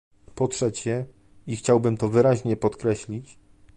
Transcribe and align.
Po 0.35 0.47
trzecie, 0.47 1.05
i 1.47 1.55
chciałbym 1.55 1.97
to 1.97 2.09
wyraźne 2.09 2.55
podkreślić 2.55 3.39